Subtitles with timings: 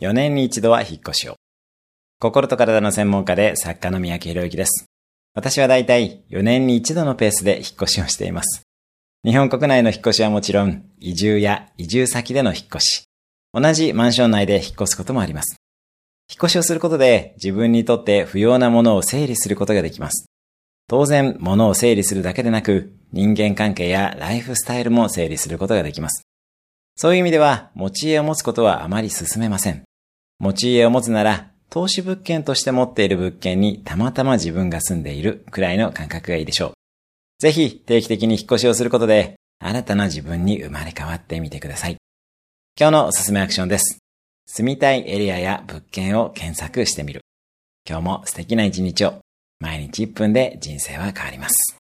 [0.00, 1.36] 4年に一度は引っ越しを。
[2.18, 4.86] 心と体の専門家で作家の三宅博之です。
[5.34, 8.62] 私はだいたい4年に一度のペースで引っ越しをしています。
[9.24, 13.04] 日本国内の引っ越しはもちろん、移住や移住先での引っ越し、
[13.52, 15.56] 同じマンション内で引っ越すこともあります。
[16.30, 20.26] 引っ越しをすることで自分にとって不要なものを整理することができます。
[20.88, 26.22] 当然、物を整理するだけでなく、人間関係やライフスタイルも整理することができます。
[26.96, 29.84] そういう意味では、持ち家を持つことはあまり進めません。
[30.40, 36.72] 持ち家を持つなら、投資物件として持っている物件にたまたま自分が住んでいるくらいの感覚がいいでしょう。
[37.38, 41.96] ぜひ定期的に引っ越しをすることで、新たな自分に生まれ変わってみてください。
[42.78, 43.98] 今日のおすすめアクションです。
[44.46, 47.20] 住みたいエリアや物件を検索してみる。
[47.86, 49.20] 今日も素敵な一日を。
[49.60, 51.79] 毎日1分で人生は変わります。